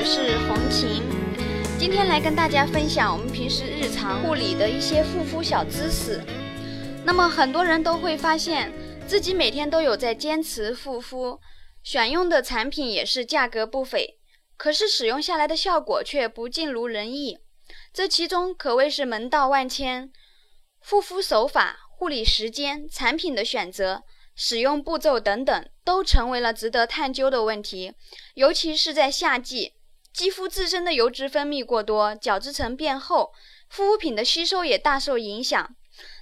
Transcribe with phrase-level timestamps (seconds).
[0.00, 1.02] 我是红琴，
[1.78, 6.22] 今天来跟大家分享我们平时日常护理的一些护肤小知识。
[7.04, 8.72] 那么很多人都会发现
[9.06, 11.38] 自己每天都有在坚持护肤，
[11.82, 14.18] 选用的产品也是价格不菲，
[14.56, 17.36] 可是使用下来的效果却不尽如人意，
[17.92, 20.10] 这其中可谓是门道万千，
[20.78, 24.04] 护肤手法、护理时间、产品的选择。
[24.36, 27.92] 使用步骤等等，都成为了值得探究的问题。
[28.34, 29.74] 尤其是在夏季，
[30.12, 33.32] 肌肤自身的油脂分泌过多，角质层变厚，
[33.68, 35.68] 护肤品的吸收也大受影响。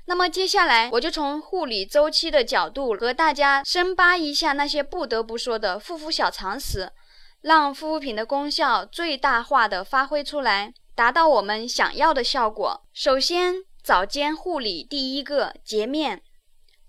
[0.06, 6.90] 那么接下来，我就从护理周期的角度，和大家深扒一下那些不得不说的护肤小常识，
[7.42, 12.82] 让护肤品的功效最大化的发挥出来，达到我们想要的效果。
[12.92, 16.22] 首先，早间护理第一个洁面。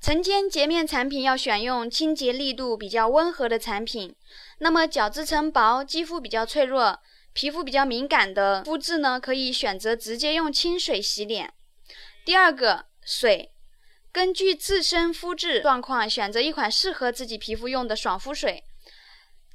[0.02, 4.16] 晨间洁面产品要选用清洁力度比较温和的产品。
[4.60, 7.00] 那么角质层薄、肌肤比较脆弱、
[7.34, 11.54] 皮肤比较敏感的肤质呢，可以选择直接用清水洗脸。
[12.24, 13.52] 第二个水，
[14.12, 18.64] 根据自身肤质状况选择一款适合自己皮肤用的爽肤水。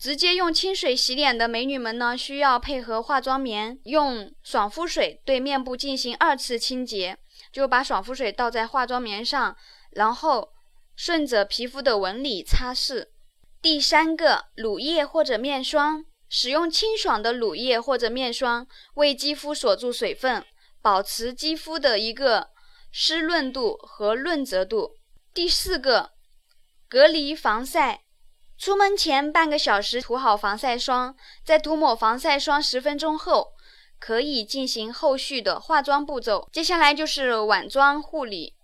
[0.05, 7.16] 直接用清水洗脸的美女们呢，需要配合化妆棉，用爽肤水对面部进行二次清洁，
[7.50, 9.56] 就把爽肤水倒在化妆棉上。
[9.92, 10.50] 然后
[10.94, 13.06] 顺着皮肤的纹理擦拭。
[13.62, 20.44] 第三个，乳液或者面霜，使用清爽的乳液或者面霜，为肌肤锁住水分，
[20.83, 22.50] 保持肌肤的一个
[22.92, 24.96] 湿润度和润泽度。
[25.33, 26.11] 第四个，
[26.91, 28.03] 隔离防晒，
[28.56, 31.14] 出门前半个小时涂好防晒霜，
[31.45, 33.48] 在涂抹防晒霜十分钟后，
[33.98, 36.48] 可以进行后续的化妆步骤。
[36.52, 38.55] 接下来就是晚妆护理。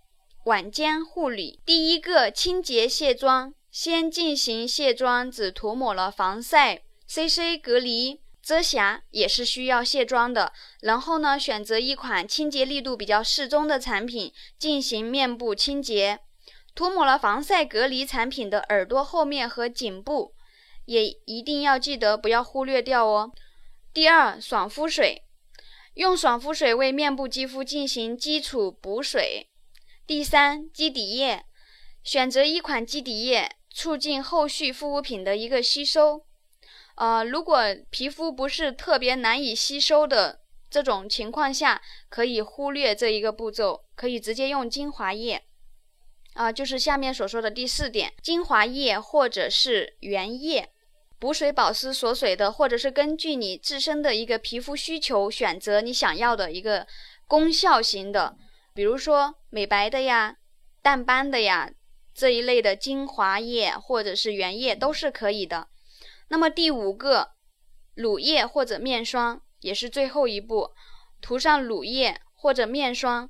[0.45, 10.51] 晚间护理，第一个清洁卸妆，先进行卸妆，只涂抹了防晒、CC 隔离、遮瑕，也是需要卸妆的。
[10.79, 16.21] 然后呢，选择一款清洁力度比较适中的产品进行面部清洁。
[16.73, 20.33] 涂抹了防晒隔离产品的耳朵后面和颈部，
[20.85, 23.31] 也一定要记得不要忽略掉哦。
[23.93, 25.23] 第二，爽肤水，
[25.95, 29.49] 用爽肤水为面部肌肤进行基础补水。
[30.07, 31.45] 第三，基底液，
[32.03, 36.25] 选择一款基底液，促进后续护肤品的一个吸收。
[36.95, 45.43] 呃，如果皮肤不是特别难以吸收的这种情况下，可以忽略这一个步骤，可以直接用精华液。
[46.33, 50.69] 啊，就是下面所说的第四点，精华液或者是原液，
[51.19, 56.87] 补水保湿锁水的，或者是根据你自身的一个皮肤需求，选择你想要的一个
[57.27, 58.37] 功效型的。
[58.73, 60.37] 比如说美白的呀、
[60.81, 61.69] 淡斑的呀
[62.13, 65.67] 这一类的精华液或者是原液都是可以的。
[66.29, 67.31] 那么第五个，
[67.93, 70.71] 乳液或者面霜也是最后一步，
[71.21, 73.29] 涂上乳液或者面霜，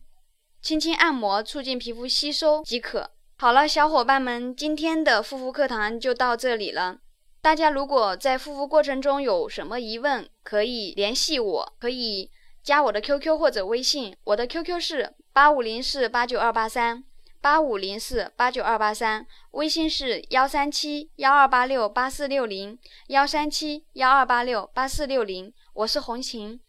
[0.62, 3.12] 轻轻按摩，促进皮肤吸收即可。
[3.38, 7.00] 好了，小伙伴们，今天的护肤课堂就到这里了。
[7.42, 12.30] 大家如果在护肤过程中有什么疑问，可以联系我，可以
[12.64, 15.16] 加我的 QQ 或者微信，我的 QQ 是。
[15.34, 17.06] 八五零四八九二八三，
[17.40, 26.60] 八五零四八九二八三，微信是幺三七幺二八六八四六零，幺三七幺二八六八四六零，我是红琴，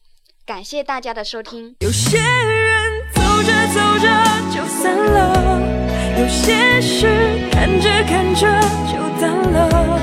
[0.47, 1.75] 感谢大家的收听。
[1.81, 2.21] 有些
[3.32, 4.06] 走着走着
[4.50, 5.60] 就散了，
[6.19, 7.09] 有些事
[7.50, 8.47] 看着看着
[8.87, 10.00] 就淡了，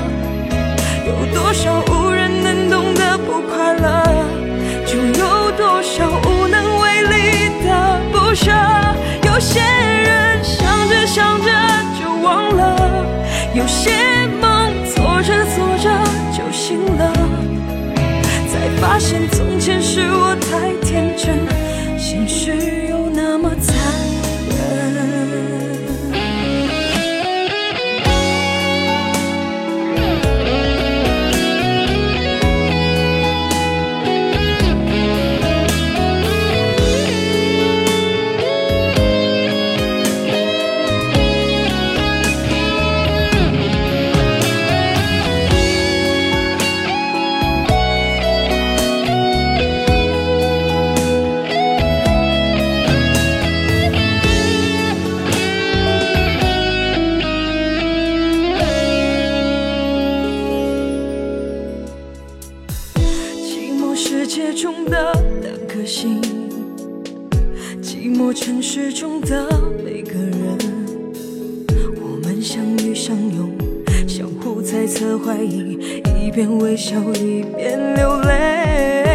[1.06, 4.04] 有多少无人能懂的不快乐，
[4.84, 8.00] 就有多少无能为力的。
[8.12, 8.50] 不舍，
[9.22, 11.50] 有些人想着想着
[12.00, 13.06] 就忘了，
[13.54, 13.92] 有些
[14.40, 15.88] 梦做着做着
[16.36, 17.12] 就醒了，
[18.48, 21.38] 才发现从前是我太天真，
[21.96, 22.89] 现实
[68.10, 69.48] 寂寞城市中的
[69.84, 70.58] 每个人，
[72.02, 73.56] 我们相遇相拥，
[74.08, 75.78] 相互猜测怀疑，
[76.20, 79.09] 一边微笑一边流泪。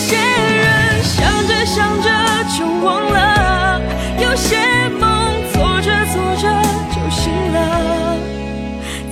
[0.00, 2.08] 有些人想着想着
[2.56, 3.78] 就忘了，
[4.18, 4.56] 有些
[4.98, 6.50] 梦做着做着
[6.88, 8.16] 就醒了，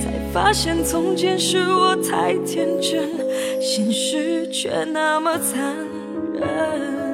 [0.01, 3.07] 才发现从前是我太天真，
[3.61, 5.75] 现实却那么残
[6.33, 7.08] 忍。